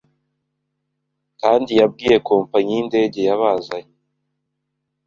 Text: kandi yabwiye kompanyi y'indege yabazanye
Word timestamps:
kandi 1.41 1.71
yabwiye 1.79 2.17
kompanyi 2.29 2.71
y'indege 2.75 3.19
yabazanye 3.27 3.95